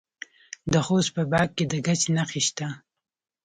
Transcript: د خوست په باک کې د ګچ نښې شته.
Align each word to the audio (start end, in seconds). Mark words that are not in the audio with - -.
د 0.71 0.73
خوست 0.85 1.09
په 1.15 1.23
باک 1.31 1.49
کې 1.57 1.65
د 1.71 1.73
ګچ 1.85 2.01
نښې 2.15 2.41
شته. 2.47 2.67